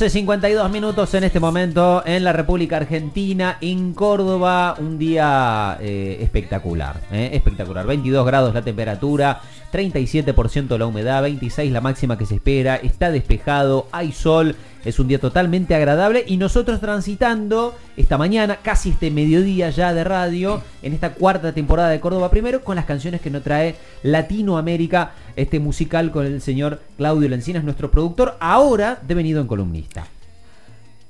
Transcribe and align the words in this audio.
11.52 0.00 0.70
minutos 0.70 1.12
en 1.12 1.24
este 1.24 1.40
momento 1.40 2.02
en 2.06 2.24
la 2.24 2.32
República 2.32 2.78
Argentina, 2.78 3.58
en 3.60 3.92
Córdoba, 3.92 4.74
un 4.78 4.98
día 4.98 5.76
eh, 5.78 6.16
espectacular, 6.22 7.02
eh, 7.12 7.28
espectacular. 7.34 7.86
22 7.86 8.24
grados 8.24 8.54
la 8.54 8.62
temperatura, 8.62 9.42
37% 9.70 10.78
la 10.78 10.86
humedad, 10.86 11.20
26 11.20 11.70
la 11.70 11.82
máxima 11.82 12.16
que 12.16 12.24
se 12.24 12.36
espera, 12.36 12.76
está 12.76 13.10
despejado, 13.10 13.88
hay 13.92 14.12
sol, 14.12 14.56
es 14.84 14.98
un 14.98 15.08
día 15.08 15.18
totalmente 15.18 15.74
agradable 15.74 16.24
y 16.26 16.36
nosotros 16.36 16.80
transitando 16.80 17.76
esta 17.96 18.18
mañana, 18.18 18.56
casi 18.62 18.90
este 18.90 19.10
mediodía 19.10 19.70
ya 19.70 19.92
de 19.92 20.04
radio, 20.04 20.62
en 20.82 20.92
esta 20.92 21.14
cuarta 21.14 21.52
temporada 21.52 21.90
de 21.90 22.00
Córdoba 22.00 22.30
Primero, 22.30 22.62
con 22.62 22.76
las 22.76 22.86
canciones 22.86 23.20
que 23.20 23.30
nos 23.30 23.42
trae 23.42 23.76
Latinoamérica, 24.02 25.12
este 25.36 25.60
musical 25.60 26.10
con 26.10 26.26
el 26.26 26.40
señor 26.40 26.80
Claudio 26.96 27.28
Lencinas, 27.28 27.64
nuestro 27.64 27.90
productor, 27.90 28.36
ahora 28.40 28.98
devenido 29.06 29.40
en 29.40 29.46
columnista. 29.46 30.06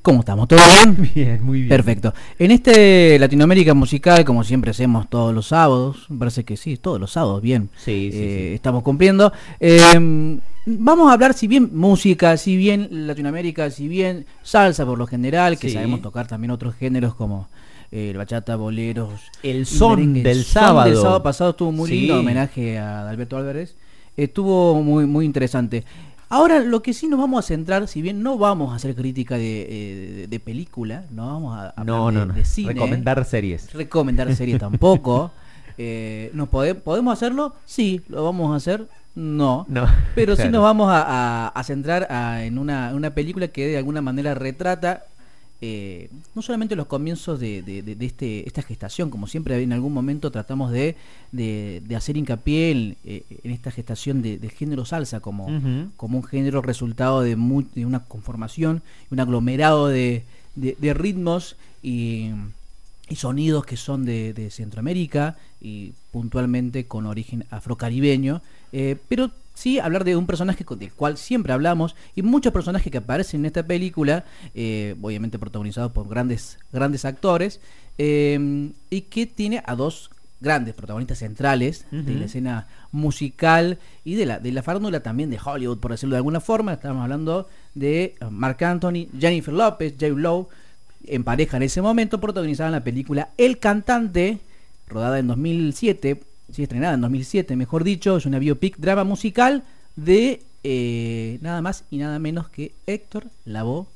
¿Cómo 0.03 0.21
estamos? 0.21 0.49
¿Todo 0.49 0.61
bien? 0.67 1.11
Bien, 1.15 1.45
muy 1.45 1.59
bien. 1.59 1.69
Perfecto. 1.69 2.15
En 2.39 2.51
este 2.51 3.19
Latinoamérica 3.19 3.75
musical, 3.75 4.25
como 4.25 4.45
siempre 4.45 4.71
hacemos 4.71 5.11
todos 5.11 5.35
los 5.35 5.49
sábados, 5.49 6.07
parece 6.19 6.45
que 6.45 6.57
sí, 6.57 6.79
todos 6.79 6.99
los 6.99 7.13
sábados, 7.13 7.43
bien. 7.43 7.69
Sí, 7.77 8.11
sí, 8.11 8.19
eh, 8.19 8.47
sí. 8.49 8.55
Estamos 8.55 8.83
cumpliendo. 8.83 9.31
Eh, 9.59 10.39
vamos 10.65 11.11
a 11.11 11.13
hablar, 11.13 11.35
si 11.35 11.47
bien 11.47 11.71
música, 11.75 12.37
si 12.39 12.57
bien 12.57 12.89
Latinoamérica, 13.07 13.71
si 13.71 13.89
bien 13.89 14.25
salsa 14.43 14.87
por 14.87 14.99
lo 14.99 15.07
general, 15.07 15.59
que 15.59 15.69
sabemos 15.69 16.01
tocar 16.01 16.27
también 16.27 16.51
otros 16.51 16.75
géneros 16.77 17.15
como 17.15 17.49
eh, 17.93 18.11
el 18.11 18.17
bachata, 18.17 18.57
boleros. 18.57 19.21
El 19.43 19.67
son 19.67 20.15
del 20.15 20.27
El 20.27 20.45
sábado. 20.45 20.89
del 20.89 20.97
sábado 20.99 21.23
pasado 21.23 21.51
estuvo 21.51 21.73
muy 21.73 21.91
lindo, 21.91 22.21
homenaje 22.21 22.79
a 22.79 23.09
Alberto 23.09 23.37
Álvarez. 23.37 23.77
Estuvo 24.17 24.83
muy, 24.83 25.07
muy 25.07 25.25
interesante. 25.27 25.85
Ahora, 26.33 26.61
lo 26.61 26.81
que 26.81 26.95
sí 26.95 27.09
nos 27.09 27.19
vamos 27.19 27.45
a 27.45 27.49
centrar, 27.49 27.89
si 27.89 28.01
bien 28.03 28.23
no 28.23 28.39
vamos 28.39 28.73
a 28.73 28.77
hacer 28.77 28.95
crítica 28.95 29.37
de, 29.37 29.63
eh, 29.63 30.15
de- 30.17 30.27
de 30.29 30.41
película, 30.41 31.05
no 31.11 31.27
vamos 31.27 31.59
a 31.59 31.71
hablar 31.71 31.87
No, 31.87 32.07
de, 32.07 32.13
no, 32.13 32.27
no. 32.27 32.35
cine, 32.45 32.73
Recomendar 32.73 33.25
series. 33.25 33.73
recomendar 33.73 34.33
series 34.37 34.59
tampoco. 34.61 35.33
Eh, 35.77 36.31
¿nos 36.35 36.49
pode- 36.49 36.75
¿Podemos 36.77 37.13
hacerlo? 37.13 37.55
Sí, 37.67 38.03
lo 38.09 38.23
vamos 38.25 38.53
a 38.53 38.57
hacer. 38.57 38.87
No. 39.17 39.67
No, 39.69 39.89
Pero 40.15 40.35
sí 40.37 40.43
claro. 40.43 40.53
nos 40.53 40.63
vamos 40.63 40.89
a, 40.93 41.03
a- 41.03 41.49
a 41.49 41.65
centrar 41.65 42.07
a- 42.13 42.45
en 42.45 42.59
una, 42.59 42.93
una 42.95 43.11
película 43.11 43.49
que 43.49 43.67
de 43.67 43.77
alguna 43.77 44.01
manera 44.01 44.35
retrata 44.35 45.03
eh, 45.63 46.09
no 46.35 46.41
solamente 46.43 46.75
los 46.77 46.87
comienzos 46.87 47.39
de, 47.39 47.63
de- 47.63 47.83
de- 47.83 48.07
este, 48.07 48.47
esta 48.47 48.63
gestación, 48.63 49.11
como 49.11 49.27
siempre 49.27 49.63
en 49.63 49.73
algún 49.73 49.93
momento 49.93 50.31
tratamos 50.31 50.73
de, 50.73 50.97
de- 51.33 51.83
de 51.87 51.97
hacer 51.97 52.17
hincapié 52.17 52.71
en, 52.71 52.97
eh, 53.05 53.25
en 53.45 53.51
esta 53.51 53.71
gestación 53.71 54.23
de- 54.23 54.39
del 54.39 54.51
género 54.51 54.85
salsa 54.87 55.21
como, 55.21 55.49
como 55.97 56.17
un 56.19 56.25
género 56.25 56.63
resultado 56.63 57.21
de, 57.21 57.37
mu- 57.37 57.65
de 57.75 57.85
una 57.85 58.05
conformación, 58.05 58.83
un 59.11 59.21
aglomerado 59.21 59.89
de, 59.89 60.25
ritmos 60.95 61.57
y, 61.83 62.31
y 63.09 63.17
sonidos 63.17 63.65
que 63.67 63.77
son 63.77 64.05
de, 64.05 64.33
de 64.33 64.51
Centroamérica 64.51 65.37
y 65.61 65.93
puntualmente 66.11 66.87
con 66.87 67.05
origen 67.07 67.45
afrocaribeño, 67.51 68.41
eh, 68.73 68.97
pero 69.09 69.31
sí 69.61 69.79
hablar 69.79 70.05
de 70.05 70.17
un 70.17 70.27
personaje 70.27 70.65
con- 70.65 70.79
del 70.79 70.93
cual 70.93 71.17
siempre 71.19 71.53
hablamos 71.53 71.95
y 72.17 72.23
muchos 72.23 72.53
personajes 72.53 72.91
que 72.91 72.99
aparecen 72.99 73.41
en 73.41 73.47
esta 73.47 73.63
película, 73.63 74.25
eh, 74.55 74.95
obviamente 75.03 75.39
protagonizados 75.39 75.93
por 75.93 76.09
grandes, 76.09 76.59
grandes 76.73 77.05
actores, 77.05 77.61
eh, 77.99 78.71
y 78.89 79.01
que 79.03 79.27
tiene 79.27 79.63
a 79.67 79.75
dos 79.75 80.11
grandes 80.41 80.73
protagonistas 80.75 81.19
centrales 81.19 81.85
de 81.91 82.15
la 82.15 82.25
escena 82.25 82.67
musical 82.93 83.79
y 84.05 84.15
de 84.15 84.25
la, 84.27 84.39
de 84.39 84.53
la 84.53 84.63
farándula 84.63 85.01
también 85.01 85.29
de 85.31 85.39
Hollywood, 85.45 85.79
por 85.79 85.91
decirlo 85.91 86.15
de 86.15 86.19
alguna 86.19 86.41
forma. 86.41 86.73
Estamos 86.73 87.03
hablando 87.03 87.47
de 87.75 88.05
eh, 88.05 88.15
Marc 88.31 88.63
Anthony, 88.63 89.07
Jennifer 89.19 89.53
López, 89.53 89.95
J. 90.01 90.09
Lowe, 90.17 90.49
en 91.07 91.25
pareja 91.25 91.57
en 91.59 91.65
ese 91.65 91.83
momento, 91.83 92.21
protagonizaban 92.21 92.73
la 92.73 92.83
película 92.85 93.29
El 93.37 93.59
Cantante, 93.59 94.39
rodada 94.89 95.19
en 95.19 95.27
2007, 95.29 96.21
sí, 96.53 96.63
estrenada 96.63 96.95
en 96.95 97.01
2007, 97.01 97.57
mejor 97.57 97.85
dicho, 97.85 98.17
es 98.17 98.27
una 98.27 98.39
biopic 98.39 98.77
drama 98.79 99.05
musical 99.05 99.65
de 99.97 100.43
eh, 100.63 101.39
nada 101.43 101.63
más 101.63 101.85
y 101.91 101.99
nada 101.99 102.19
menos 102.19 102.49
que 102.49 102.73
Héctor 102.87 103.27
Lavoe, 103.45 103.87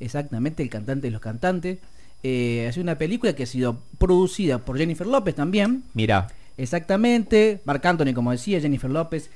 exactamente 0.00 0.62
el 0.62 0.70
cantante 0.70 1.06
de 1.06 1.10
los 1.10 1.20
cantantes. 1.20 1.78
Eh, 2.22 2.66
es 2.68 2.76
una 2.76 2.98
película 2.98 3.34
que 3.34 3.42
ha 3.42 3.46
sido 3.46 3.78
producida 3.98 4.58
por 4.58 4.78
Jennifer 4.78 5.06
López 5.06 5.34
también, 5.34 5.82
Mira, 5.94 6.28
Exactamente, 6.56 7.60
Marc 7.64 7.84
Anthony, 7.86 8.12
como 8.14 8.30
decía, 8.30 8.60
Jennifer 8.60 8.90
López, 8.90 9.30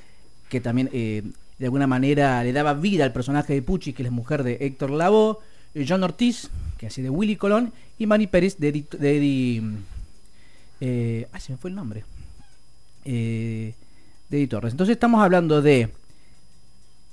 que 0.48 0.60
también 0.60 0.90
eh, 0.92 1.22
de 1.58 1.64
alguna 1.64 1.86
manera 1.86 2.42
le 2.44 2.52
daba 2.52 2.74
vida 2.74 3.04
al 3.04 3.12
personaje 3.12 3.54
de 3.54 3.62
Pucci, 3.62 3.92
que 3.92 4.02
es 4.02 4.08
la 4.08 4.14
mujer 4.14 4.42
de 4.42 4.58
Héctor 4.60 4.90
Lavoe, 4.90 5.38
eh, 5.74 5.86
John 5.88 6.02
Ortiz, 6.02 6.50
que 6.78 6.86
hace 6.86 7.02
de 7.02 7.10
Willy 7.10 7.36
Colón, 7.36 7.72
y 7.98 8.06
Manny 8.06 8.26
Pérez 8.26 8.58
de 8.58 8.68
Eddie... 8.68 8.86
de 8.98 9.16
Eddie, 9.16 9.62
eh, 10.80 11.28
ay, 11.32 11.40
se 11.40 11.52
me 11.52 11.58
fue 11.58 11.70
el 11.70 11.76
nombre. 11.76 12.04
Eh, 13.06 13.74
de 14.28 14.38
Eddie 14.38 14.48
Torres. 14.48 14.72
Entonces 14.72 14.94
estamos 14.94 15.22
hablando 15.22 15.62
de 15.62 15.90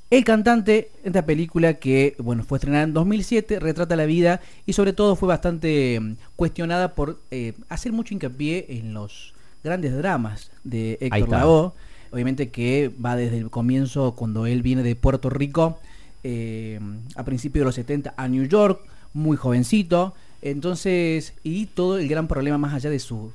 el 0.09 0.23
cantante, 0.23 0.91
esta 1.03 1.25
película 1.25 1.75
que 1.75 2.15
bueno 2.19 2.43
fue 2.43 2.57
estrenada 2.57 2.83
en 2.83 2.93
2007, 2.93 3.59
retrata 3.59 3.95
la 3.95 4.05
vida 4.05 4.41
y 4.65 4.73
sobre 4.73 4.93
todo 4.93 5.15
fue 5.15 5.27
bastante 5.27 5.99
mm, 5.99 6.15
cuestionada 6.35 6.95
por 6.95 7.19
eh, 7.31 7.53
hacer 7.69 7.91
mucho 7.91 8.13
hincapié 8.13 8.65
en 8.69 8.93
los 8.93 9.33
grandes 9.63 9.95
dramas 9.95 10.51
de 10.63 10.97
Héctor. 10.99 11.29
Lavoe. 11.29 11.71
Obviamente 12.11 12.49
que 12.49 12.91
va 13.03 13.15
desde 13.15 13.39
el 13.39 13.49
comienzo 13.49 14.13
cuando 14.15 14.45
él 14.45 14.61
viene 14.61 14.83
de 14.83 14.95
Puerto 14.95 15.31
Rico 15.31 15.79
eh, 16.23 16.79
a 17.15 17.23
principios 17.23 17.61
de 17.61 17.65
los 17.65 17.75
70 17.75 18.13
a 18.15 18.27
New 18.27 18.47
York, 18.47 18.81
muy 19.13 19.35
jovencito. 19.35 20.13
Entonces, 20.43 21.33
y 21.43 21.65
todo 21.67 21.97
el 21.97 22.07
gran 22.07 22.27
problema 22.27 22.57
más 22.59 22.73
allá 22.73 22.91
de 22.91 22.99
su 22.99 23.31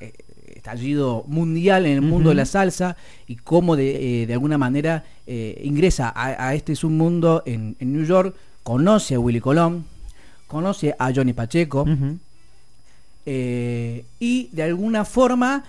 eh, 0.00 0.12
estallido 0.60 1.24
mundial 1.26 1.86
en 1.86 1.92
el 1.92 2.02
mundo 2.02 2.28
de 2.28 2.34
la 2.36 2.44
salsa 2.44 2.96
y 3.26 3.36
cómo 3.36 3.76
de, 3.76 4.22
eh, 4.22 4.26
de 4.26 4.32
alguna 4.34 4.58
manera 4.58 5.04
eh, 5.26 5.60
ingresa 5.64 6.08
a, 6.14 6.48
a 6.48 6.54
este 6.54 6.76
submundo 6.76 7.42
en, 7.46 7.76
en 7.80 7.92
New 7.92 8.04
York, 8.04 8.34
conoce 8.62 9.14
a 9.14 9.18
Willy 9.20 9.40
Colón, 9.40 9.84
conoce 10.46 10.94
a 10.98 11.12
Johnny 11.14 11.32
Pacheco 11.32 11.84
eh, 13.26 14.04
y 14.18 14.48
de 14.52 14.62
alguna 14.62 15.04
forma 15.04 15.64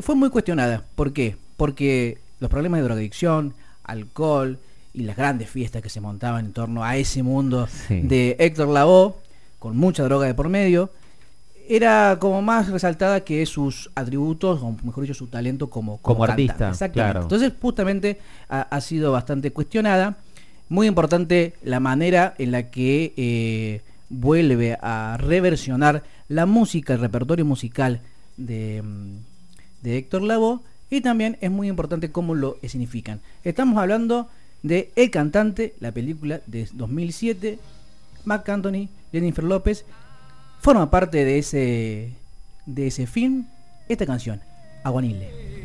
fue 0.00 0.14
muy 0.14 0.30
cuestionada. 0.30 0.84
¿Por 0.94 1.12
qué? 1.12 1.36
Porque 1.56 2.18
los 2.40 2.50
problemas 2.50 2.78
de 2.80 2.84
drogadicción, 2.84 3.54
alcohol 3.84 4.58
y 4.94 5.02
las 5.02 5.16
grandes 5.16 5.48
fiestas 5.50 5.82
que 5.82 5.88
se 5.88 6.00
montaban 6.00 6.46
en 6.46 6.52
torno 6.52 6.84
a 6.84 6.96
ese 6.96 7.22
mundo 7.22 7.68
Sí. 7.88 8.00
de 8.00 8.36
Héctor 8.38 8.68
Lavoe, 8.68 9.14
con 9.58 9.76
mucha 9.76 10.02
droga 10.04 10.26
de 10.26 10.34
por 10.34 10.48
medio, 10.48 10.90
era 11.76 12.16
como 12.20 12.42
más 12.42 12.68
resaltada 12.68 13.20
que 13.24 13.44
sus 13.46 13.90
atributos, 13.94 14.62
o 14.62 14.76
mejor 14.84 15.02
dicho, 15.04 15.14
su 15.14 15.26
talento 15.28 15.70
como, 15.70 15.98
Como 15.98 16.20
cantante. 16.20 16.42
artista, 16.42 16.68
Exactamente. 16.70 16.94
claro. 16.94 17.22
Entonces, 17.22 17.52
justamente 17.60 18.18
ha, 18.48 18.62
ha 18.62 18.80
sido 18.80 19.12
bastante 19.12 19.52
cuestionada. 19.52 20.16
Muy 20.68 20.86
importante 20.86 21.54
la 21.62 21.80
manera 21.80 22.34
en 22.38 22.50
la 22.52 22.70
que 22.70 23.12
eh, 23.16 23.80
vuelve 24.08 24.78
a 24.80 25.16
reversionar 25.18 26.02
la 26.28 26.46
música, 26.46 26.94
el 26.94 27.00
repertorio 27.00 27.44
musical 27.44 28.00
de, 28.36 28.82
mm, 28.82 29.16
de 29.82 29.98
Héctor 29.98 30.22
Lavoe. 30.22 30.60
Y 30.90 31.00
también 31.00 31.38
es 31.40 31.50
muy 31.50 31.68
importante 31.68 32.10
cómo 32.12 32.34
lo 32.34 32.58
significan. 32.66 33.20
Estamos 33.44 33.78
hablando 33.78 34.28
de 34.62 34.90
El 34.94 35.10
Cantante, 35.10 35.74
la 35.80 35.90
película 35.92 36.40
de 36.46 36.68
2007. 36.72 37.58
Marc 38.24 38.48
Anthony, 38.48 38.88
Jennifer 39.10 39.42
López, 39.42 39.84
forma 40.62 40.90
parte 40.90 41.24
de 41.24 41.38
ese, 41.38 42.12
de 42.66 42.86
ese 42.86 43.08
film 43.08 43.46
esta 43.88 44.06
canción, 44.06 44.40
Aguanile. 44.84 45.61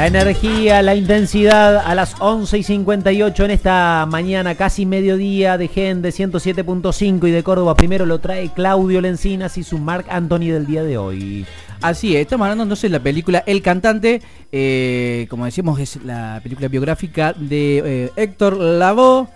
La 0.00 0.06
energía, 0.06 0.80
la 0.80 0.94
intensidad 0.94 1.76
a 1.76 1.94
las 1.94 2.14
11 2.20 2.56
y 2.56 2.62
58 2.62 3.44
en 3.44 3.50
esta 3.50 4.06
mañana, 4.08 4.54
casi 4.54 4.86
mediodía 4.86 5.58
de 5.58 5.68
Gen 5.68 6.00
de 6.00 6.08
107.5 6.08 7.28
y 7.28 7.30
de 7.30 7.42
Córdoba. 7.42 7.74
Primero 7.74 8.06
lo 8.06 8.18
trae 8.18 8.48
Claudio 8.48 9.02
Lencinas 9.02 9.58
y 9.58 9.62
su 9.62 9.76
Mark 9.76 10.06
Anthony 10.08 10.52
del 10.52 10.64
día 10.64 10.82
de 10.84 10.96
hoy. 10.96 11.44
Así 11.82 12.16
es, 12.16 12.22
estamos 12.22 12.48
hablando 12.48 12.74
de 12.74 12.88
la 12.88 13.00
película 13.00 13.44
El 13.46 13.60
Cantante, 13.60 14.22
eh, 14.50 15.26
como 15.28 15.44
decíamos 15.44 15.78
es 15.78 16.02
la 16.02 16.40
película 16.42 16.68
biográfica 16.68 17.34
de 17.34 17.82
eh, 17.84 18.10
Héctor 18.16 18.56
Lavoe, 18.56 19.28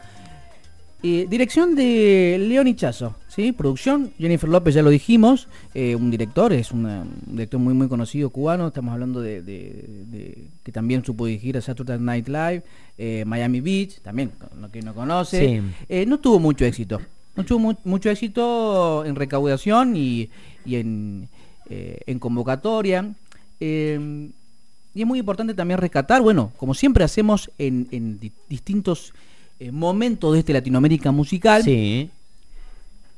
eh, 1.03 1.27
dirección 1.29 1.75
de 1.75 2.39
León 2.41 2.69
Hichazo, 2.69 3.17
¿sí? 3.35 3.53
producción 3.53 4.13
Jennifer 4.19 4.49
López, 4.49 4.75
ya 4.75 4.83
lo 4.83 4.91
dijimos, 4.91 5.49
eh, 5.75 5.95
un 5.97 6.11
director, 6.11 6.53
es 6.53 6.71
una- 6.73 7.03
un 7.03 7.33
director 7.37 7.59
muy 7.61 7.75
muy 7.75 7.89
conocido 7.89 8.31
cubano, 8.31 8.69
estamos 8.69 8.93
hablando 8.93 9.21
de, 9.21 9.43
de- 9.43 10.05
de- 10.11 10.45
que 10.63 10.73
también 10.73 11.05
supo 11.05 11.27
dirigir 11.27 11.57
a 11.57 11.61
Saturday 11.61 11.99
Night 11.99 12.29
Live, 12.29 12.63
eh, 12.99 13.25
Miami 13.27 13.61
Beach, 13.61 14.01
también, 14.03 14.31
lo 14.61 14.71
que 14.71 14.83
no 14.83 14.95
conoce, 14.95 15.41
Sí. 15.61 15.63
Eh, 15.89 16.07
no 16.07 16.19
tuvo 16.21 16.39
mucho 16.39 16.65
éxito, 16.65 17.01
no 17.37 17.45
tuvo 17.45 17.59
mu- 17.59 17.77
mucho 17.85 18.09
éxito 18.11 19.05
en 19.05 19.17
recaudación 19.17 19.97
y, 19.97 20.29
y 20.65 20.77
en, 20.77 21.29
en 21.69 22.19
convocatoria. 22.19 23.13
Y 24.97 25.01
es 25.01 25.07
muy 25.07 25.19
importante 25.19 25.55
también 25.55 25.81
rescatar, 25.81 26.23
bueno, 26.23 26.53
como 26.57 26.73
siempre 26.75 27.03
hacemos 27.03 27.51
en, 27.59 27.89
en 27.91 28.21
di- 28.21 28.31
distintos 28.49 29.13
momentos 29.73 30.33
de 30.35 30.41
este 30.41 30.53
Latinoamérica 30.53 31.11
musical, 31.11 31.63
Sí. 31.65 32.11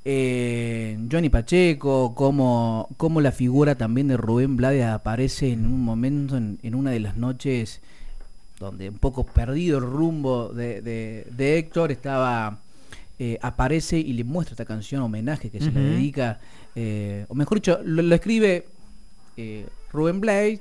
Eh, 0.09 0.97
Johnny 1.11 1.29
Pacheco, 1.31 2.15
como, 2.15 2.89
como 2.97 3.21
la 3.21 3.33
figura 3.33 3.75
también 3.75 4.07
de 4.07 4.17
Rubén 4.17 4.57
Blades 4.57 4.85
aparece 4.85 5.51
en 5.51 5.67
un 5.67 5.83
momento, 5.83 6.37
en, 6.37 6.61
en 6.63 6.77
una 6.77 6.93
de 6.93 7.01
las 7.01 7.17
noches 7.17 7.81
donde 8.61 8.89
un 8.89 8.99
poco 8.99 9.27
perdido 9.27 9.79
el 9.79 9.85
rumbo 9.85 10.51
de, 10.51 10.81
de- 10.81 11.27
de 11.37 11.59
Héctor, 11.59 11.91
estaba 11.91 12.61
eh, 13.19 13.37
aparece 13.43 13.99
y 13.99 14.13
le 14.13 14.23
muestra 14.23 14.53
esta 14.53 14.65
canción 14.65 15.03
homenaje 15.03 15.51
que 15.51 15.59
se 15.59 15.73
le 15.73 15.81
dedica, 15.81 16.39
eh, 16.77 17.25
o 17.29 17.35
mejor 17.35 17.59
dicho, 17.59 17.81
lo, 17.85 18.01
lo 18.03 18.15
escribe 18.15 18.67
Rubén 19.93 20.21
Blades 20.21 20.61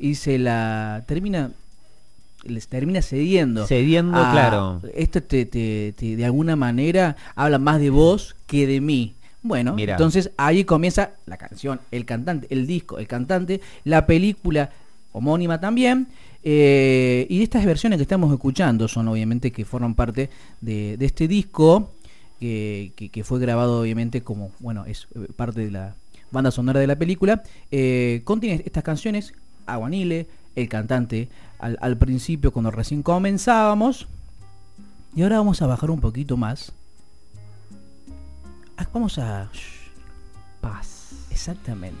y 0.00 0.16
se 0.16 0.36
la 0.38 1.04
termina 1.06 1.52
les 2.44 2.68
termina 2.68 3.02
cediendo. 3.02 3.66
Cediendo, 3.66 4.18
a- 4.18 4.32
claro. 4.32 4.80
Esto 4.94 5.22
te, 5.22 5.46
te- 5.46 5.92
te- 5.96 6.16
de 6.16 6.24
alguna 6.24 6.56
manera 6.56 7.16
habla 7.34 7.58
más 7.58 7.80
de 7.80 7.90
vos 7.90 8.36
que 8.46 8.66
de 8.66 8.80
mí. 8.80 9.14
Bueno, 9.42 9.74
Mira. 9.74 9.94
entonces 9.94 10.30
ahí 10.36 10.64
comienza 10.64 11.12
la 11.26 11.36
canción, 11.38 11.80
el 11.90 12.04
cantante, 12.04 12.46
el 12.50 12.66
disco, 12.66 12.98
el 12.98 13.06
cantante, 13.06 13.60
la 13.84 14.06
película 14.06 14.70
homónima 15.12 15.60
también. 15.60 16.08
eh, 16.42 17.26
y 17.28 17.42
estas 17.42 17.64
versiones 17.66 17.98
que 17.98 18.02
estamos 18.02 18.32
escuchando 18.32 18.88
son 18.88 19.08
obviamente 19.08 19.50
que 19.52 19.64
forman 19.66 19.94
parte 19.94 20.30
de, 20.62 20.96
de 20.96 21.04
este 21.06 21.28
disco 21.28 21.92
que, 22.38 22.92
que- 22.96 23.10
que 23.10 23.24
fue 23.24 23.38
grabado 23.40 23.80
obviamente 23.82 24.22
como, 24.22 24.50
bueno, 24.60 24.84
es 24.86 25.06
eh, 25.14 25.26
parte 25.36 25.60
de 25.60 25.70
la 25.70 25.94
banda 26.30 26.50
sonora 26.50 26.80
de 26.80 26.86
la 26.86 26.96
película. 26.96 27.42
Eh, 27.70 28.22
contiene 28.24 28.62
estas 28.64 28.82
canciones, 28.84 29.34
Aguanile, 29.66 30.26
el 30.54 30.68
cantante, 30.68 31.28
al, 31.58 31.78
al 31.80 31.96
principio 31.96 32.52
cuando 32.52 32.70
recién 32.70 33.02
comenzábamos. 33.02 34.08
Y 35.14 35.22
ahora 35.22 35.38
vamos 35.38 35.60
a 35.62 35.66
bajar 35.66 35.90
un 35.90 36.00
poquito 36.00 36.36
más. 36.36 36.72
Ah, 38.76 38.86
Vamos 38.92 39.18
a... 39.18 39.50
Paz. 40.60 41.12
Exactamente. 41.30 41.98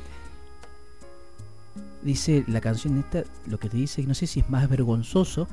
Dice 2.02 2.44
la 2.46 2.60
canción 2.60 2.98
esta, 2.98 3.24
lo 3.46 3.58
que 3.58 3.68
te 3.68 3.76
dice, 3.76 4.02
no 4.04 4.14
sé 4.14 4.26
si 4.26 4.40
es 4.40 4.48
más 4.48 4.68
vergonzoso, 4.68 5.48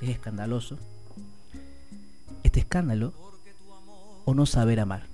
es 0.00 0.08
escandaloso, 0.08 0.78
este 2.42 2.60
escándalo 2.60 3.12
o 4.24 4.34
no 4.34 4.46
saber 4.46 4.80
amar. 4.80 5.13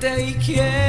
y 0.00 0.34
quiéreme 0.34 0.87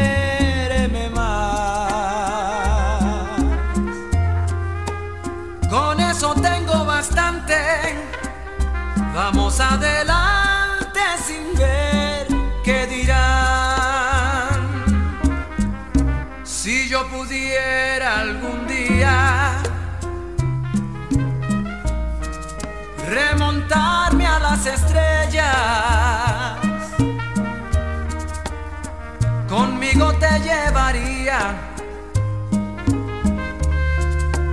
llevaría 30.50 31.40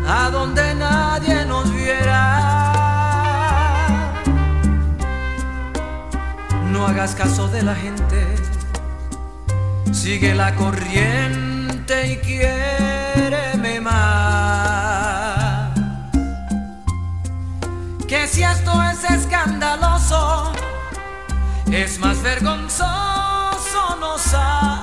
a 0.09 0.31
donde 0.31 0.75
nadie 0.75 1.45
nos 1.47 1.73
viera. 1.73 2.23
No 6.73 6.87
hagas 6.87 7.15
caso 7.15 7.49
de 7.49 7.63
la 7.63 7.75
gente, 7.75 8.21
sigue 9.93 10.35
la 10.35 10.55
corriente 10.55 12.13
y 12.13 12.17
quiéreme 12.19 13.81
más. 13.81 13.97
Que 18.07 18.29
si 18.29 18.43
esto 18.43 18.73
es 18.91 19.05
escandaloso, 19.11 20.53
es 21.71 21.99
más 21.99 22.23
vergonzoso 22.23 23.97
no 24.01 24.19
saber 24.19 24.76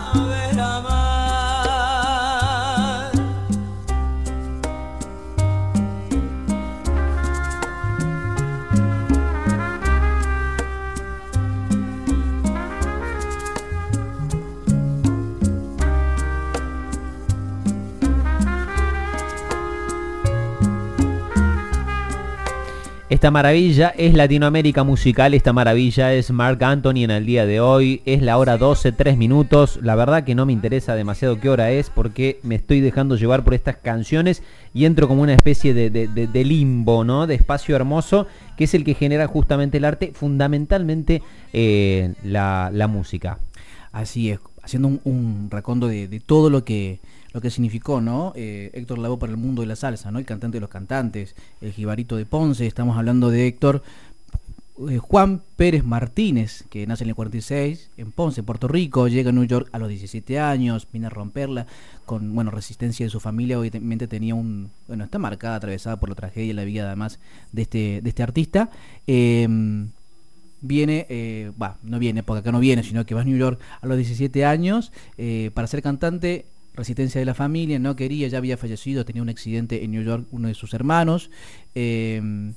Esta 23.10 23.30
maravilla 23.32 23.90
es 23.96 24.14
Latinoamérica 24.16 24.84
musical, 24.84 25.34
esta 25.36 25.54
maravilla 25.54 26.14
es 26.14 26.32
Mark 26.32 26.64
Anthony 26.64 27.04
en 27.04 27.12
el 27.12 27.26
día 27.28 27.46
de 27.46 27.60
hoy, 27.60 28.02
es 28.06 28.24
la 28.24 28.38
hora 28.40 28.58
12, 28.58 28.92
3 28.92 29.18
minutos, 29.18 29.78
la 29.84 29.96
verdad 29.96 30.24
que 30.24 30.34
no 30.36 30.46
me 30.48 30.54
interesa 30.54 30.96
demasiado 30.96 31.40
qué 31.40 31.50
hora 31.50 31.70
es 31.70 31.90
porque 31.92 32.40
me 32.44 32.56
estoy 32.56 32.80
dejando 32.82 33.16
llevar 33.16 33.44
por 33.44 33.54
estas 33.54 33.76
canciones 33.76 34.42
y 34.74 34.86
entro 34.86 35.08
como 35.08 35.22
una 35.22 35.34
especie 35.34 35.74
de, 35.76 35.90
de- 35.92 36.08
de- 36.08 36.44
limbo, 36.46 37.04
¿no? 37.04 37.28
De 37.28 37.36
espacio 37.36 37.76
hermoso 37.76 38.26
que 38.58 38.64
es 38.64 38.74
el 38.74 38.84
que 38.84 38.96
genera 38.96 39.28
justamente 39.28 39.78
el 39.78 39.86
arte, 39.86 40.12
fundamentalmente 40.16 41.22
eh, 41.52 42.14
la, 42.24 42.72
la 42.74 42.88
música. 42.88 43.38
Así 43.92 44.32
es, 44.32 44.40
haciendo 44.64 44.88
un, 44.88 45.02
un 45.04 45.48
racondo 45.52 45.88
de, 45.88 46.08
de 46.08 46.20
todo 46.20 46.50
lo 46.50 46.64
que 46.66 47.00
lo 47.34 47.42
que 47.42 47.50
significó, 47.50 48.00
¿no? 48.00 48.32
Eh, 48.36 48.70
Héctor 48.74 49.00
Lavoe 49.00 49.18
para 49.18 49.32
el 49.32 49.38
mundo 49.38 49.62
de 49.62 49.68
la 49.68 49.76
salsa, 49.76 50.12
¿no? 50.12 50.20
El 50.20 50.26
cantante 50.26 50.58
de 50.58 50.62
los 50.62 50.70
cantantes, 50.70 51.36
el 51.62 51.72
jibarito 51.72 52.16
de 52.16 52.26
Ponce, 52.26 52.68
estamos 52.68 52.98
hablando 52.98 53.30
de 53.30 53.48
Héctor, 53.48 53.84
eh, 54.90 54.98
Juan 54.98 55.42
Pérez 55.56 55.84
Martínez, 55.84 56.64
que 56.70 56.88
nace 56.88 57.04
en 57.04 57.10
el 57.10 57.16
46 57.16 57.92
en 57.98 58.12
Ponce, 58.12 58.42
Puerto 58.42 58.68
Rico, 58.68 59.08
llega 59.08 59.30
a 59.30 59.34
New 59.34 59.46
York 59.46 59.70
a 59.72 59.80
los 59.80 59.90
17 59.90 60.40
años, 60.40 60.88
viene 60.92 61.08
a 61.08 61.10
romperla 61.10 61.68
con 62.06 62.34
bueno 62.34 62.50
resistencia 62.50 63.06
de 63.06 63.12
su 63.12 63.20
familia, 63.20 63.60
obviamente 63.60 64.08
tenía 64.08 64.36
un 64.36 64.72
bueno 64.88 65.04
está 65.04 65.20
marcada, 65.20 65.58
atravesada 65.58 66.00
por 66.00 66.10
la 66.10 66.16
tragedia 66.16 66.50
y 66.50 66.54
la 66.54 66.64
vida 66.64 66.88
además 66.88 67.20
de 67.52 67.62
este 67.64 68.02
de 68.02 68.10
este 68.10 68.24
artista. 68.24 68.72
Em, 69.06 69.90
viene, 70.62 71.06
eh, 71.10 71.52
no 71.84 72.00
viene, 72.00 72.24
porque 72.24 72.40
acá 72.40 72.52
no 72.52 72.60
viene, 72.60 72.84
sino 72.84 73.06
que 73.06 73.14
va 73.14 73.22
a 73.22 73.26
New 73.26 73.38
York 73.38 73.60
a 73.82 73.86
los 73.86 73.98
17 73.98 74.46
años 74.46 74.92
eh, 75.18 75.52
para 75.54 75.68
ser 75.68 75.84
cantante. 75.84 76.46
Resistencia 76.76 77.20
de 77.20 77.26
la 77.26 77.34
familia, 77.34 77.78
no 77.80 77.96
quería, 77.96 78.28
ya 78.28 78.40
había 78.40 78.58
fallecido, 78.58 79.06
tenía 79.06 79.22
un 79.22 79.30
accidente 79.30 79.84
en 79.84 79.92
New 79.92 80.04
York, 80.04 80.26
uno 80.32 80.48
de 80.48 80.54
sus 80.54 80.74
hermanos. 80.74 81.30
Eh, 81.76 82.54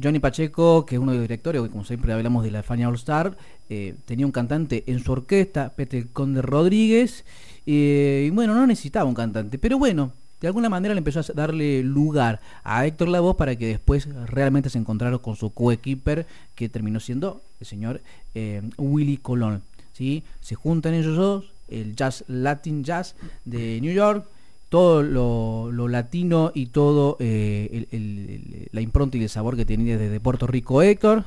Johnny 0.00 0.20
Pacheco, 0.20 0.86
que 0.86 0.94
es 0.94 1.00
uno 1.00 1.12
de 1.12 1.18
los 1.18 1.24
directores, 1.24 1.60
como 1.68 1.84
siempre 1.84 2.12
hablamos 2.12 2.44
de 2.44 2.50
la 2.50 2.62
Fania 2.62 2.88
All 2.88 2.94
Star, 2.94 3.36
eh, 3.68 3.94
tenía 4.04 4.24
un 4.24 4.32
cantante 4.32 4.84
en 4.86 5.00
su 5.00 5.12
orquesta, 5.12 5.72
Peter 5.74 6.06
Conde 6.12 6.40
Rodríguez, 6.42 7.24
eh, 7.66 8.24
y 8.26 8.30
bueno, 8.30 8.54
no 8.54 8.66
necesitaba 8.66 9.04
un 9.04 9.14
cantante, 9.14 9.58
pero 9.58 9.78
bueno, 9.78 10.12
de 10.40 10.48
alguna 10.48 10.68
manera 10.68 10.94
le 10.94 10.98
empezó 10.98 11.20
a 11.20 11.24
darle 11.34 11.82
lugar 11.82 12.40
a 12.64 12.86
Héctor 12.86 13.08
Lavoe 13.08 13.36
para 13.36 13.54
que 13.54 13.66
después 13.66 14.08
realmente 14.26 14.70
se 14.70 14.78
encontrara 14.78 15.18
con 15.18 15.36
su 15.36 15.50
coequiper, 15.50 16.26
que 16.54 16.68
terminó 16.68 16.98
siendo 16.98 17.42
el 17.60 17.66
señor 17.66 18.00
eh, 18.34 18.62
Willy 18.76 19.18
Colón. 19.18 19.62
¿sí? 19.92 20.24
Se 20.40 20.54
juntan 20.54 20.94
ellos 20.94 21.16
dos, 21.16 21.51
el 21.68 21.96
jazz, 21.96 22.24
Latin 22.28 22.84
Jazz 22.84 23.14
de 23.44 23.80
New 23.80 23.92
York, 23.92 24.26
todo 24.68 25.02
lo, 25.02 25.88
latino 25.88 26.50
y 26.54 26.66
todo 26.66 27.16
eh, 27.20 28.68
la 28.72 28.80
impronta 28.80 29.18
y 29.18 29.22
el 29.22 29.28
sabor 29.28 29.56
que 29.56 29.66
tenía 29.66 29.98
desde 29.98 30.20
Puerto 30.20 30.46
Rico 30.46 30.80
Héctor. 30.82 31.24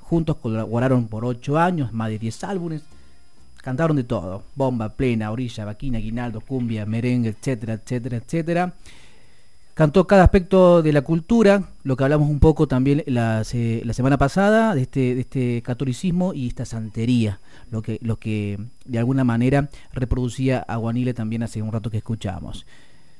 Juntos 0.00 0.36
colaboraron 0.36 1.08
por 1.08 1.24
ocho 1.24 1.58
años, 1.58 1.92
más 1.94 2.10
de 2.10 2.18
10 2.18 2.44
álbumes. 2.44 2.82
Cantaron 3.56 3.96
de 3.96 4.04
todo, 4.04 4.42
bomba, 4.54 4.90
plena, 4.90 5.30
orilla, 5.30 5.64
vaquina, 5.64 5.98
guinaldo, 5.98 6.42
cumbia, 6.42 6.84
merengue, 6.84 7.30
etcétera, 7.30 7.72
etcétera, 7.72 8.18
etcétera. 8.18 8.74
Cantó 9.74 10.06
cada 10.06 10.22
aspecto 10.22 10.82
de 10.82 10.92
la 10.92 11.02
cultura, 11.02 11.70
lo 11.82 11.96
que 11.96 12.04
hablamos 12.04 12.30
un 12.30 12.38
poco 12.38 12.68
también 12.68 13.02
la, 13.06 13.42
semana 13.42 14.16
pasada, 14.18 14.72
de 14.72 14.82
este, 14.82 15.16
de 15.16 15.20
este 15.20 15.62
catolicismo 15.62 16.32
y 16.32 16.46
esta 16.46 16.64
santería, 16.64 17.40
lo 17.72 17.82
que, 17.82 17.98
lo 18.00 18.16
que 18.20 18.60
de 18.84 18.98
alguna 19.00 19.24
manera 19.24 19.68
reproducía 19.92 20.60
a 20.60 20.76
Guanile 20.76 21.12
también 21.12 21.42
hace 21.42 21.60
un 21.60 21.72
rato 21.72 21.90
que 21.90 21.96
escuchábamos. 21.96 22.66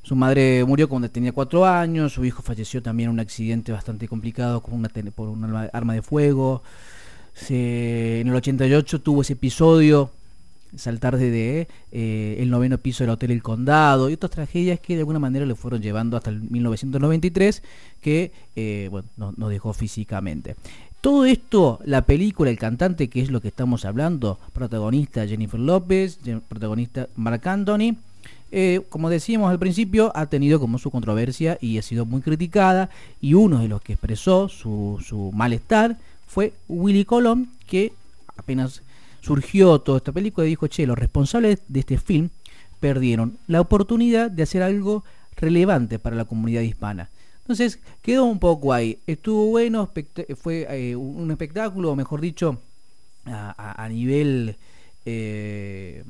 Su 0.05 0.15
madre 0.15 0.65
murió 0.65 0.89
cuando 0.89 1.11
tenía 1.11 1.33
cuatro 1.33 1.67
años, 1.67 2.13
su 2.13 2.25
hijo 2.25 2.41
falleció 2.41 2.81
también 2.83 3.09
en 3.09 3.15
un 3.15 3.21
accidente 3.21 3.73
bastante 3.73 4.07
complicado 4.07 4.61
con 4.61 4.75
una, 4.75 4.91
por 5.13 5.29
un 5.29 5.57
arma 5.73 5.95
de 5.95 6.03
fuego. 6.03 6.63
en 7.49 8.29
el 8.29 8.35
88 8.35 9.01
tuvo 9.01 9.23
ese 9.23 9.33
episodio 9.33 10.11
saltar 10.77 11.17
desde 11.17 11.69
eh, 11.93 12.37
el 12.39 12.51
noveno 12.51 12.79
piso 12.79 13.05
del 13.05 13.11
Hotel 13.11 13.31
El 13.31 13.43
Condado 13.43 14.11
y 14.11 14.15
otras 14.15 14.31
tragedias 14.31 14.81
que 14.81 14.95
de 14.95 15.01
alguna 15.01 15.19
manera 15.19 15.47
le 15.47 15.55
fueron 15.55 15.83
llevando 15.83 16.17
hasta 16.17 16.31
el 16.31 16.41
1993 16.43 17.63
que 18.01 18.33
eh, 18.57 18.89
bueno, 18.91 19.35
nos 19.37 19.51
dejó 19.51 19.73
físicamente. 19.73 20.57
Todo 21.01 21.27
esto, 21.27 21.81
la 21.85 22.07
película, 22.07 22.51
el 22.51 22.59
cantante, 22.59 23.09
que 23.09 23.21
es 23.21 23.31
lo 23.31 23.43
que 23.43 23.49
estamos 23.49 23.85
hablando, 23.85 24.39
protagonista 24.55 25.27
Jennifer 25.27 25.61
López, 25.61 26.19
protagonista 26.49 27.09
Mark 27.15 27.47
Anthony, 27.47 27.97
eh, 28.57 28.81
como 28.89 29.11
decíamos 29.11 29.51
al 29.51 29.59
principio, 29.59 30.13
ha 30.15 30.27
tenido 30.27 30.61
como 30.61 30.79
su 30.79 30.91
controversia 30.91 31.59
y 31.61 31.77
ha 31.77 31.83
sido 31.83 32.07
muy 32.07 32.21
criticada 32.21 32.89
y 33.21 33.35
uno 33.35 33.59
de 33.59 33.69
los 33.69 33.83
que 33.83 33.95
expresó 33.95 34.49
su, 34.49 35.03
su 35.05 35.33
malestar 35.35 35.99
fue 36.27 36.55
Willy 36.69 37.05
Colón, 37.05 37.51
que 37.67 37.93
apenas 38.37 38.83
surgió 39.25 39.81
toda 39.81 39.99
esta 39.99 40.13
película 40.13 40.47
y 40.47 40.51
dijo, 40.51 40.67
che, 40.67 40.87
los 40.87 40.99
responsables 40.99 41.61
de 41.69 41.81
este 41.81 41.99
film 41.99 42.29
perdieron 42.79 43.39
la 43.47 43.61
oportunidad 43.61 44.31
de 44.31 44.43
hacer 44.43 44.63
algo 44.63 45.05
relevante 45.37 45.99
para 45.99 46.17
la 46.17 46.27
comunidad 46.27 46.61
hispana. 46.61 47.09
Entonces 47.39 47.79
quedó 48.03 48.25
un 48.25 48.39
poco 48.39 48.73
ahí. 48.73 48.99
Estuvo 49.07 49.47
bueno, 49.47 49.91
fue 50.37 50.67
eh, 50.71 50.97
un 50.97 51.31
espectáculo, 51.31 51.93
o 51.93 51.97
mejor 51.97 52.21
dicho, 52.21 52.61
a, 53.27 53.87
nivel 53.89 54.57
eh, 55.07 56.05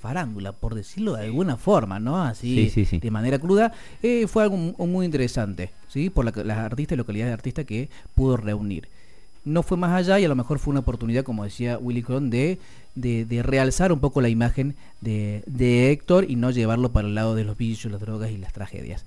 farándula, 0.00 0.52
por 0.52 0.74
decirlo 0.74 1.14
de 1.14 1.24
alguna 1.24 1.58
forma, 1.58 2.00
¿no? 2.00 2.22
Así, 2.22 2.70
de 2.70 3.10
manera 3.10 3.38
cruda. 3.38 3.72
Eh, 4.02 4.26
fue 4.26 4.44
algo 4.44 4.56
muy 4.56 5.04
interesante, 5.04 5.70
¿sí? 5.88 6.08
Por 6.08 6.24
la, 6.24 6.44
las 6.44 6.58
artistas 6.58 6.96
y 6.96 6.98
localidades 6.98 7.30
de 7.30 7.34
artistas 7.34 7.64
que 7.66 7.90
pudo 8.14 8.38
reunir 8.38 8.88
no 9.44 9.62
fue 9.62 9.76
más 9.76 9.92
allá 9.92 10.18
y 10.20 10.24
a 10.24 10.28
lo 10.28 10.36
mejor 10.36 10.58
fue 10.58 10.72
una 10.72 10.80
oportunidad, 10.80 11.24
como 11.24 11.44
decía 11.44 11.78
Willy 11.78 12.02
Cron, 12.02 12.30
de, 12.30 12.58
de, 12.94 13.42
realzar 13.42 13.92
un 13.92 14.00
poco 14.00 14.20
la 14.20 14.28
imagen 14.28 14.76
de, 15.00 15.42
de, 15.46 15.90
Héctor 15.90 16.30
y 16.30 16.36
no 16.36 16.50
llevarlo 16.50 16.92
para 16.92 17.08
el 17.08 17.14
lado 17.14 17.34
de 17.34 17.44
los 17.44 17.56
vicios, 17.56 17.92
las 17.92 18.00
drogas 18.00 18.30
y 18.30 18.38
las 18.38 18.52
tragedias. 18.52 19.04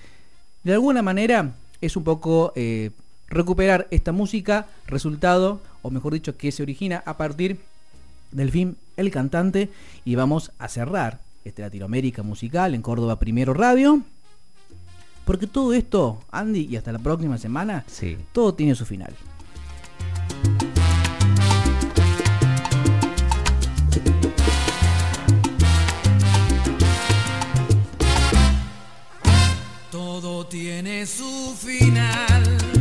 De 0.64 0.74
alguna 0.74 1.02
manera 1.02 1.54
es 1.82 1.96
un 1.96 2.04
poco 2.04 2.52
eh, 2.56 2.92
recuperar 3.28 3.88
esta 3.92 4.12
música, 4.12 4.68
resultado, 4.88 5.62
o 5.82 5.90
mejor 5.90 6.14
dicho, 6.14 6.38
que 6.38 6.52
se 6.52 6.64
origina 6.64 7.04
a 7.06 7.18
partir 7.18 7.60
del 8.32 8.52
film 8.52 8.76
El 8.98 9.12
Cantante 9.12 9.70
y 10.04 10.16
vamos 10.16 10.52
a 10.60 10.68
cerrar 10.68 11.20
este 11.44 11.62
Latinoamérica 11.62 12.24
musical 12.24 12.74
en 12.74 12.82
Córdoba 12.82 13.20
Primero 13.20 13.54
Radio. 13.54 14.02
Porque 15.24 15.48
todo 15.48 15.74
esto, 15.74 16.24
Andy, 16.32 16.68
y 16.70 16.76
hasta 16.76 16.92
la 16.92 17.00
próxima 17.00 17.38
semana, 17.38 17.84
sí. 17.88 18.18
todo 18.32 18.54
tiene 18.54 18.76
su 18.76 18.86
final. 18.86 19.14
Tiene 30.50 31.06
su 31.06 31.56
final. 31.58 32.75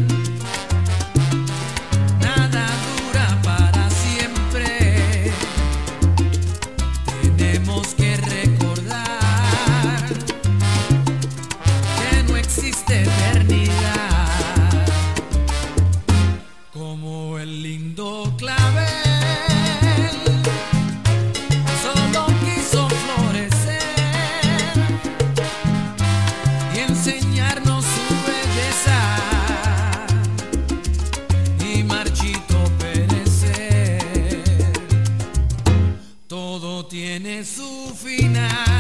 tiene 36.94 37.42
su 37.44 37.92
final. 37.96 38.73